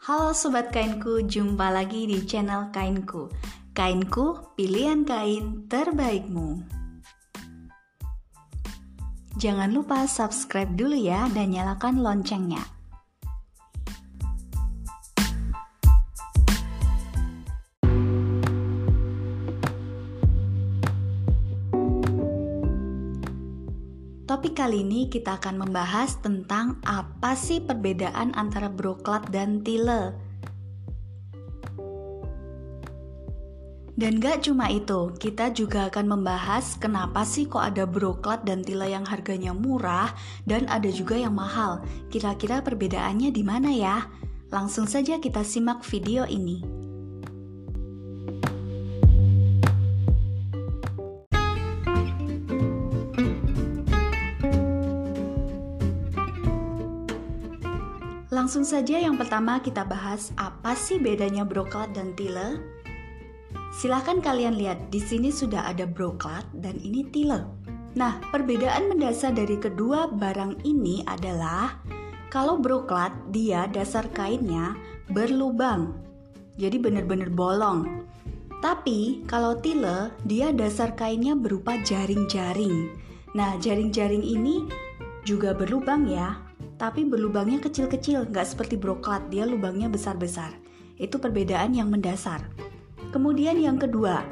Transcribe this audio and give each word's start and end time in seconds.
Halo 0.00 0.32
Sobat 0.32 0.72
Kainku, 0.72 1.28
jumpa 1.28 1.68
lagi 1.68 2.08
di 2.08 2.24
channel 2.24 2.72
Kainku. 2.72 3.28
Kainku, 3.76 4.56
pilihan 4.56 5.04
kain 5.04 5.68
terbaikmu. 5.68 6.64
Jangan 9.36 9.68
lupa 9.68 10.08
subscribe 10.08 10.72
dulu 10.72 10.96
ya 10.96 11.28
dan 11.36 11.52
nyalakan 11.52 12.00
loncengnya 12.00 12.79
Topik 24.40 24.56
kali 24.56 24.80
ini 24.80 25.04
kita 25.12 25.36
akan 25.36 25.68
membahas 25.68 26.16
tentang 26.24 26.80
apa 26.88 27.36
sih 27.36 27.60
perbedaan 27.60 28.32
antara 28.32 28.72
broklat 28.72 29.28
dan 29.28 29.60
tile. 29.60 30.16
Dan 34.00 34.16
gak 34.16 34.48
cuma 34.48 34.72
itu, 34.72 35.12
kita 35.20 35.52
juga 35.52 35.92
akan 35.92 36.16
membahas 36.16 36.72
kenapa 36.80 37.20
sih 37.20 37.52
kok 37.52 37.60
ada 37.60 37.84
broklat 37.84 38.40
dan 38.48 38.64
tile 38.64 38.88
yang 38.88 39.04
harganya 39.04 39.52
murah 39.52 40.08
dan 40.48 40.64
ada 40.72 40.88
juga 40.88 41.20
yang 41.20 41.36
mahal. 41.36 41.84
Kira-kira 42.08 42.64
perbedaannya 42.64 43.36
di 43.36 43.44
mana 43.44 43.68
ya? 43.68 44.08
Langsung 44.48 44.88
saja 44.88 45.20
kita 45.20 45.44
simak 45.44 45.84
video 45.84 46.24
ini. 46.24 46.79
Langsung 58.40 58.64
saja 58.64 58.96
yang 58.96 59.20
pertama 59.20 59.60
kita 59.60 59.84
bahas 59.84 60.32
apa 60.40 60.72
sih 60.72 60.96
bedanya 60.96 61.44
broklat 61.44 61.92
dan 61.92 62.16
tile. 62.16 62.56
Silahkan 63.76 64.16
kalian 64.16 64.56
lihat 64.56 64.88
di 64.88 64.96
sini 64.96 65.28
sudah 65.28 65.68
ada 65.68 65.84
broklat 65.84 66.48
dan 66.56 66.80
ini 66.80 67.04
tile. 67.12 67.44
Nah, 68.00 68.16
perbedaan 68.32 68.88
mendasar 68.88 69.36
dari 69.36 69.60
kedua 69.60 70.08
barang 70.08 70.64
ini 70.64 71.04
adalah 71.04 71.84
kalau 72.32 72.56
broklat 72.56 73.12
dia 73.28 73.68
dasar 73.68 74.08
kainnya 74.08 74.72
berlubang. 75.12 75.92
Jadi 76.56 76.80
benar-benar 76.80 77.28
bolong. 77.28 78.08
Tapi 78.64 79.20
kalau 79.28 79.60
tile 79.60 80.16
dia 80.24 80.48
dasar 80.48 80.96
kainnya 80.96 81.36
berupa 81.36 81.76
jaring-jaring. 81.84 82.88
Nah, 83.36 83.60
jaring-jaring 83.60 84.24
ini 84.24 84.64
juga 85.28 85.52
berlubang 85.52 86.08
ya, 86.08 86.40
tapi 86.80 87.04
berlubangnya 87.04 87.60
kecil-kecil, 87.60 88.32
nggak 88.32 88.56
seperti 88.56 88.80
broklat, 88.80 89.28
dia 89.28 89.44
lubangnya 89.44 89.92
besar-besar. 89.92 90.56
Itu 90.96 91.20
perbedaan 91.20 91.76
yang 91.76 91.92
mendasar. 91.92 92.48
Kemudian 93.12 93.60
yang 93.60 93.76
kedua, 93.76 94.24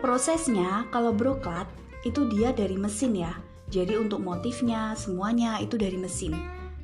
prosesnya 0.00 0.88
kalau 0.88 1.12
broklat 1.12 1.68
itu 2.08 2.24
dia 2.32 2.56
dari 2.56 2.80
mesin 2.80 3.12
ya. 3.12 3.36
Jadi 3.68 4.00
untuk 4.00 4.24
motifnya 4.24 4.96
semuanya 4.96 5.60
itu 5.60 5.76
dari 5.76 6.00
mesin. 6.00 6.32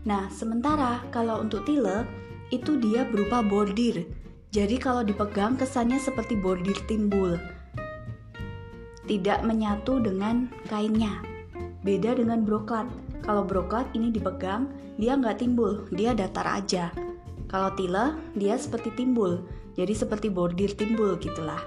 Nah, 0.04 0.28
sementara 0.28 1.00
kalau 1.08 1.40
untuk 1.40 1.64
tile 1.64 2.04
itu 2.52 2.76
dia 2.76 3.08
berupa 3.08 3.40
bordir. 3.40 4.04
Jadi 4.52 4.76
kalau 4.76 5.00
dipegang 5.00 5.56
kesannya 5.56 5.96
seperti 5.96 6.36
bordir 6.36 6.76
timbul. 6.84 7.40
Tidak 9.08 9.48
menyatu 9.48 9.96
dengan 9.96 10.52
kainnya. 10.68 11.24
Beda 11.80 12.12
dengan 12.12 12.44
broklat. 12.44 13.03
Kalau 13.24 13.40
broklat 13.40 13.88
ini 13.96 14.12
dipegang, 14.12 14.68
dia 15.00 15.16
nggak 15.16 15.40
timbul, 15.40 15.88
dia 15.96 16.12
datar 16.12 16.44
aja. 16.44 16.92
Kalau 17.48 17.72
tila, 17.72 18.20
dia 18.36 18.60
seperti 18.60 18.92
timbul, 18.92 19.40
jadi 19.80 19.96
seperti 19.96 20.28
bordir 20.28 20.76
timbul 20.76 21.16
gitulah. 21.16 21.60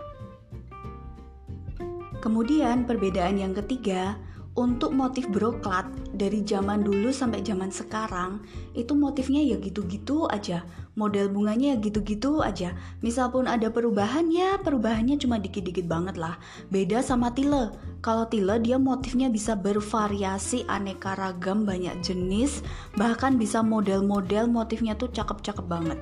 Kemudian 2.22 2.86
perbedaan 2.86 3.42
yang 3.42 3.58
ketiga, 3.58 4.22
untuk 4.58 4.90
motif 4.90 5.30
broklat 5.30 5.86
dari 6.18 6.42
zaman 6.42 6.82
dulu 6.82 7.14
sampai 7.14 7.46
zaman 7.46 7.70
sekarang 7.70 8.42
itu 8.74 8.98
motifnya 8.98 9.46
ya 9.46 9.62
gitu-gitu 9.62 10.26
aja. 10.34 10.66
Model 10.98 11.30
bunganya 11.30 11.78
ya 11.78 11.78
gitu-gitu 11.78 12.42
aja. 12.42 12.74
Misal 13.06 13.30
pun 13.30 13.46
ada 13.46 13.70
perubahan 13.70 14.34
ya 14.34 14.58
perubahannya 14.58 15.22
cuma 15.22 15.38
dikit-dikit 15.38 15.86
banget 15.86 16.18
lah. 16.18 16.42
Beda 16.74 17.06
sama 17.06 17.30
tile. 17.38 17.70
Kalau 18.02 18.26
tile 18.26 18.58
dia 18.58 18.82
motifnya 18.82 19.30
bisa 19.30 19.54
bervariasi 19.54 20.66
aneka 20.66 21.14
ragam 21.14 21.62
banyak 21.62 22.02
jenis 22.02 22.66
bahkan 22.98 23.38
bisa 23.38 23.62
model-model 23.62 24.50
motifnya 24.50 24.98
tuh 24.98 25.14
cakep-cakep 25.14 25.66
banget. 25.70 26.02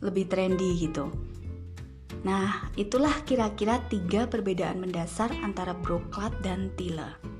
Lebih 0.00 0.32
trendy 0.32 0.80
gitu. 0.80 1.12
Nah, 2.24 2.72
itulah 2.78 3.12
kira-kira 3.28 3.82
tiga 3.90 4.24
perbedaan 4.30 4.80
mendasar 4.80 5.28
antara 5.44 5.74
broklat 5.76 6.32
dan 6.40 6.72
tile. 6.78 7.31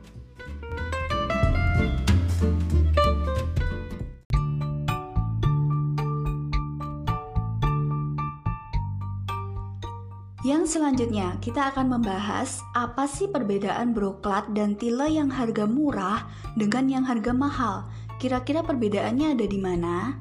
Yang 10.42 10.74
selanjutnya, 10.74 11.38
kita 11.38 11.70
akan 11.70 11.94
membahas 11.98 12.58
apa 12.74 13.06
sih 13.06 13.30
perbedaan 13.30 13.94
broklat 13.94 14.50
dan 14.50 14.74
tile 14.74 15.06
yang 15.06 15.30
harga 15.30 15.70
murah 15.70 16.26
dengan 16.58 16.90
yang 16.90 17.04
harga 17.06 17.30
mahal. 17.30 17.86
Kira-kira 18.18 18.66
perbedaannya 18.66 19.38
ada 19.38 19.46
di 19.46 19.58
mana? 19.62 20.18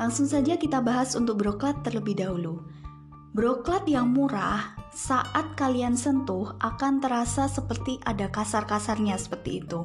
Langsung 0.00 0.24
saja 0.24 0.56
kita 0.56 0.80
bahas 0.80 1.12
untuk 1.12 1.44
broklat 1.44 1.84
terlebih 1.84 2.24
dahulu. 2.24 2.64
Broklat 3.36 3.84
yang 3.84 4.12
murah 4.16 4.80
saat 4.96 5.60
kalian 5.60 5.92
sentuh 5.92 6.56
akan 6.64 7.04
terasa 7.04 7.52
seperti 7.52 8.00
ada 8.08 8.32
kasar-kasarnya 8.32 9.20
seperti 9.20 9.60
itu. 9.60 9.84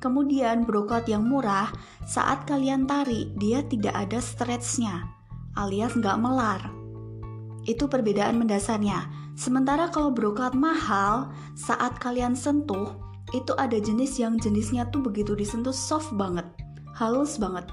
Kemudian 0.00 0.64
broklat 0.64 1.04
yang 1.04 1.24
murah 1.24 1.68
saat 2.08 2.48
kalian 2.48 2.88
tarik 2.88 3.32
dia 3.36 3.60
tidak 3.64 3.92
ada 3.92 4.20
stretchnya 4.24 5.04
alias 5.56 5.96
nggak 5.96 6.20
melar. 6.20 6.83
Itu 7.64 7.88
perbedaan 7.88 8.40
mendasarnya. 8.40 9.08
Sementara 9.34 9.90
kalau 9.90 10.12
broklat 10.14 10.54
mahal, 10.54 11.32
saat 11.58 11.98
kalian 11.98 12.36
sentuh, 12.36 12.94
itu 13.32 13.50
ada 13.58 13.80
jenis 13.80 14.20
yang 14.20 14.38
jenisnya 14.38 14.86
tuh 14.94 15.02
begitu 15.02 15.34
disentuh 15.34 15.74
soft 15.74 16.14
banget, 16.14 16.46
halus 16.94 17.40
banget. 17.40 17.66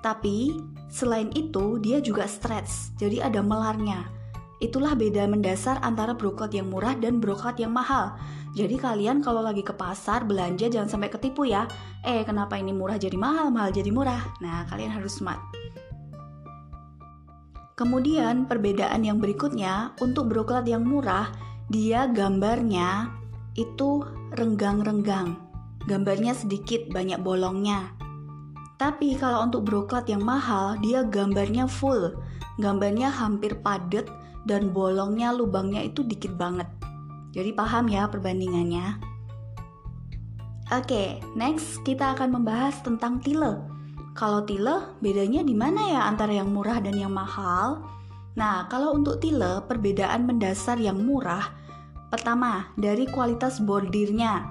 Tapi 0.00 0.54
selain 0.88 1.28
itu 1.34 1.76
dia 1.82 2.00
juga 2.00 2.24
stretch, 2.24 2.96
jadi 2.96 3.28
ada 3.28 3.44
melarnya. 3.44 4.08
Itulah 4.62 4.96
beda 4.96 5.28
mendasar 5.28 5.82
antara 5.84 6.16
broklat 6.16 6.54
yang 6.56 6.72
murah 6.72 6.96
dan 6.96 7.20
broklat 7.20 7.60
yang 7.60 7.74
mahal. 7.74 8.16
Jadi 8.54 8.78
kalian 8.78 9.18
kalau 9.18 9.42
lagi 9.42 9.66
ke 9.66 9.74
pasar 9.74 10.22
belanja 10.22 10.70
jangan 10.70 10.86
sampai 10.88 11.10
ketipu 11.10 11.44
ya. 11.44 11.66
Eh 12.06 12.22
kenapa 12.22 12.54
ini 12.54 12.70
murah 12.70 12.96
jadi 12.96 13.18
mahal, 13.18 13.50
mahal 13.50 13.74
jadi 13.74 13.90
murah? 13.90 14.22
Nah 14.38 14.64
kalian 14.70 14.94
harus 14.94 15.18
smart. 15.18 15.42
Kemudian 17.74 18.46
perbedaan 18.46 19.02
yang 19.02 19.18
berikutnya 19.18 19.98
untuk 19.98 20.30
broklat 20.30 20.62
yang 20.70 20.86
murah, 20.86 21.34
dia 21.66 22.06
gambarnya 22.06 23.10
itu 23.58 24.06
renggang-renggang. 24.38 25.34
Gambarnya 25.90 26.38
sedikit 26.38 26.86
banyak 26.94 27.18
bolongnya. 27.18 27.90
Tapi 28.78 29.18
kalau 29.18 29.42
untuk 29.42 29.66
broklat 29.66 30.06
yang 30.06 30.22
mahal, 30.22 30.78
dia 30.78 31.02
gambarnya 31.02 31.66
full. 31.66 32.14
Gambarnya 32.62 33.10
hampir 33.10 33.58
padat 33.58 34.06
dan 34.46 34.70
bolongnya 34.70 35.34
lubangnya 35.34 35.82
itu 35.82 36.06
dikit 36.06 36.38
banget. 36.38 36.70
Jadi 37.34 37.50
paham 37.58 37.90
ya 37.90 38.06
perbandingannya. 38.06 39.02
Oke, 40.70 41.18
next 41.34 41.82
kita 41.82 42.14
akan 42.14 42.38
membahas 42.38 42.78
tentang 42.86 43.18
tile. 43.18 43.73
Kalau 44.14 44.46
tile, 44.46 44.94
bedanya 45.02 45.42
di 45.42 45.58
mana 45.58 45.90
ya 45.90 46.06
antara 46.06 46.38
yang 46.38 46.54
murah 46.54 46.78
dan 46.78 46.94
yang 46.94 47.10
mahal? 47.10 47.82
Nah, 48.38 48.70
kalau 48.70 48.94
untuk 48.94 49.18
tile, 49.18 49.66
perbedaan 49.66 50.30
mendasar 50.30 50.78
yang 50.78 51.02
murah, 51.02 51.50
pertama, 52.14 52.70
dari 52.78 53.10
kualitas 53.10 53.58
bordirnya. 53.58 54.46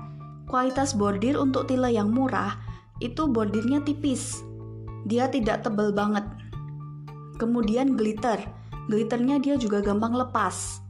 Kualitas 0.51 0.91
bordir 0.91 1.39
untuk 1.39 1.71
tile 1.71 1.95
yang 1.95 2.11
murah, 2.11 2.59
itu 2.99 3.23
bordirnya 3.31 3.79
tipis. 3.87 4.43
Dia 5.07 5.31
tidak 5.31 5.63
tebal 5.63 5.95
banget. 5.95 6.27
Kemudian 7.39 7.95
glitter. 7.95 8.43
Glitternya 8.91 9.39
dia 9.39 9.55
juga 9.55 9.79
gampang 9.79 10.11
lepas. 10.11 10.83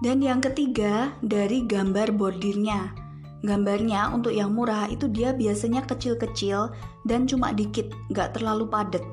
Dan 0.00 0.24
yang 0.24 0.40
ketiga, 0.40 1.12
dari 1.20 1.68
gambar 1.68 2.16
bordirnya. 2.16 3.05
Gambarnya 3.46 4.10
untuk 4.10 4.34
yang 4.34 4.58
murah 4.58 4.90
itu 4.90 5.06
dia 5.06 5.30
biasanya 5.30 5.86
kecil-kecil 5.86 6.74
dan 7.06 7.30
cuma 7.30 7.54
dikit, 7.54 7.94
nggak 8.10 8.34
terlalu 8.34 8.66
padat. 8.66 9.06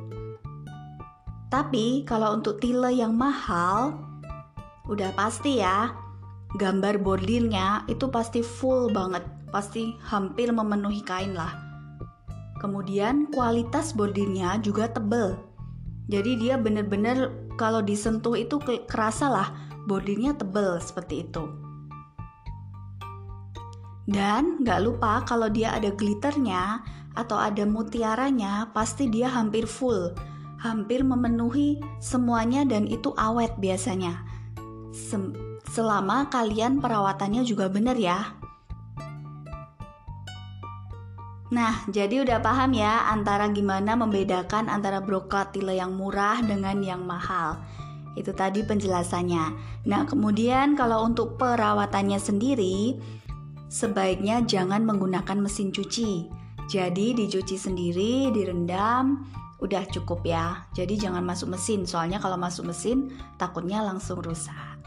Tapi 1.53 2.01
kalau 2.09 2.41
untuk 2.41 2.57
tile 2.57 2.89
yang 2.97 3.13
mahal, 3.13 3.93
udah 4.89 5.13
pasti 5.13 5.61
ya, 5.61 5.93
gambar 6.57 6.97
bordirnya 7.05 7.85
itu 7.85 8.09
pasti 8.09 8.41
full 8.41 8.89
banget, 8.89 9.21
pasti 9.53 9.93
hampir 10.01 10.49
memenuhi 10.49 11.05
kain 11.05 11.37
lah. 11.37 11.53
Kemudian 12.57 13.29
kualitas 13.29 13.93
bodinya 13.93 14.57
juga 14.57 14.89
tebel. 14.89 15.37
Jadi 16.09 16.41
dia 16.41 16.57
bener-bener 16.57 17.29
kalau 17.53 17.85
disentuh 17.85 18.33
itu 18.33 18.57
kerasa 18.89 19.29
lah 19.29 19.53
bodinya 19.85 20.33
tebel 20.33 20.81
seperti 20.81 21.21
itu. 21.29 21.62
Dan 24.03 24.59
gak 24.67 24.83
lupa 24.83 25.23
kalau 25.23 25.47
dia 25.47 25.71
ada 25.71 25.87
glitternya 25.95 26.83
atau 27.15 27.39
ada 27.39 27.63
mutiaranya, 27.63 28.73
pasti 28.75 29.07
dia 29.07 29.31
hampir 29.31 29.63
full, 29.63 30.11
hampir 30.59 31.07
memenuhi 31.07 31.79
semuanya 32.03 32.67
dan 32.67 32.83
itu 32.87 33.15
awet 33.15 33.55
biasanya. 33.59 34.23
Sem 34.91 35.31
selama 35.73 36.29
kalian 36.29 36.83
perawatannya 36.83 37.41
juga 37.47 37.65
benar 37.71 37.97
ya. 37.97 38.37
Nah, 41.53 41.85
jadi 41.85 42.25
udah 42.25 42.41
paham 42.41 42.73
ya 42.73 43.13
antara 43.13 43.45
gimana 43.53 43.93
membedakan 43.93 44.69
antara 44.73 45.01
brokat 45.05 45.53
tile 45.53 45.77
yang 45.77 45.93
murah 45.93 46.41
dengan 46.41 46.81
yang 46.81 47.05
mahal. 47.05 47.61
Itu 48.17 48.33
tadi 48.33 48.65
penjelasannya. 48.65 49.45
Nah, 49.85 50.01
kemudian 50.09 50.73
kalau 50.73 51.05
untuk 51.05 51.37
perawatannya 51.37 52.17
sendiri, 52.17 52.97
sebaiknya 53.73 54.45
jangan 54.45 54.85
menggunakan 54.85 55.41
mesin 55.41 55.73
cuci. 55.73 56.29
Jadi 56.69 57.17
dicuci 57.17 57.57
sendiri, 57.57 58.29
direndam, 58.29 59.25
udah 59.65 59.83
cukup 59.89 60.21
ya. 60.21 60.61
Jadi 60.77 61.01
jangan 61.01 61.25
masuk 61.25 61.57
mesin, 61.57 61.89
soalnya 61.89 62.21
kalau 62.21 62.37
masuk 62.37 62.69
mesin 62.69 63.09
takutnya 63.41 63.81
langsung 63.81 64.21
rusak. 64.21 64.77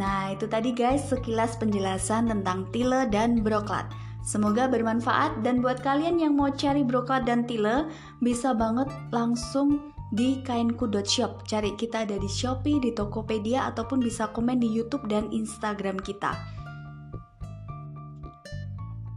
Nah, 0.00 0.32
itu 0.32 0.48
tadi 0.48 0.72
guys 0.72 1.12
sekilas 1.12 1.60
penjelasan 1.60 2.32
tentang 2.32 2.64
tile 2.72 3.04
dan 3.12 3.44
broklat. 3.44 3.84
Semoga 4.24 4.68
bermanfaat 4.68 5.44
dan 5.44 5.60
buat 5.60 5.84
kalian 5.84 6.20
yang 6.20 6.36
mau 6.36 6.48
cari 6.52 6.80
broklat 6.80 7.28
dan 7.28 7.44
tile 7.44 7.88
bisa 8.24 8.56
banget 8.56 8.88
langsung 9.12 9.92
di 10.10 10.40
kainku.shop. 10.42 11.44
Cari 11.46 11.76
kita 11.76 12.08
ada 12.08 12.16
di 12.16 12.28
Shopee, 12.28 12.82
di 12.82 12.90
Tokopedia 12.96 13.68
ataupun 13.70 14.00
bisa 14.02 14.28
komen 14.32 14.58
di 14.60 14.68
YouTube 14.68 15.06
dan 15.06 15.28
Instagram 15.30 16.00
kita. 16.02 16.59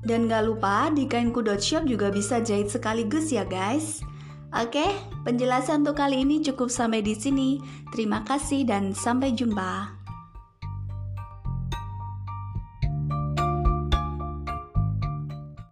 Dan 0.04 0.28
gak 0.28 0.44
lupa 0.46 0.92
di 0.92 1.08
kainku.shop 1.08 1.88
juga 1.88 2.12
bisa 2.12 2.44
jahit 2.44 2.68
sekaligus 2.68 3.32
ya 3.32 3.48
guys. 3.48 4.04
Oke, 4.54 4.86
penjelasan 5.26 5.82
untuk 5.82 5.98
kali 5.98 6.22
ini 6.22 6.44
cukup 6.44 6.70
sampai 6.70 7.02
di 7.02 7.18
sini. 7.18 7.58
Terima 7.90 8.22
kasih 8.22 8.68
dan 8.68 8.94
sampai 8.94 9.34
jumpa. 9.34 10.03